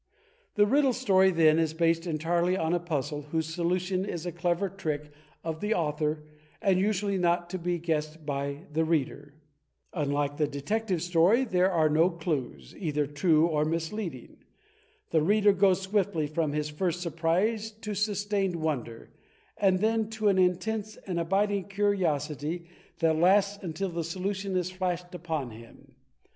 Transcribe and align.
The 0.55 0.65
Riddle 0.65 0.93
Story, 0.93 1.29
then, 1.29 1.59
is 1.59 1.75
based 1.75 2.07
entirely 2.07 2.57
on 2.57 2.73
a 2.73 2.79
puzzle 2.79 3.21
whose 3.29 3.53
solution 3.53 4.03
is 4.03 4.25
a 4.25 4.31
clever 4.31 4.67
trick 4.67 5.11
of 5.43 5.59
the 5.61 5.75
author 5.75 6.23
and 6.59 6.79
usually 6.79 7.19
not 7.19 7.51
to 7.51 7.59
be 7.59 7.77
guessed 7.77 8.25
by 8.25 8.65
the 8.73 8.83
reader. 8.83 9.35
Unlike 9.93 10.37
the 10.37 10.47
Detective 10.47 11.03
Story, 11.03 11.43
there 11.45 11.69
are 11.69 11.87
RIDDLE 11.87 12.19
STORIES 12.19 12.23
41 12.23 12.43
no 12.49 12.49
clues, 12.49 12.75
either 12.79 13.05
true 13.05 13.45
or 13.45 13.63
misleading. 13.63 14.37
The 15.11 15.21
reader 15.21 15.53
goes 15.53 15.81
swiftly 15.83 16.25
from 16.25 16.51
his 16.53 16.67
first 16.71 16.99
surprise 17.01 17.69
to 17.69 17.93
sustained 17.93 18.55
wonder, 18.55 19.11
and 19.55 19.81
then 19.81 20.09
to 20.17 20.29
an 20.29 20.39
intense 20.39 20.95
and 21.05 21.19
abiding 21.19 21.65
curiosity 21.65 22.71
that 23.01 23.17
lasts 23.19 23.63
until 23.63 23.89
the 23.89 24.03
solution 24.03 24.57
is 24.57 24.71
flashed 24.71 25.13
upon 25.13 25.51
him. 25.51 25.93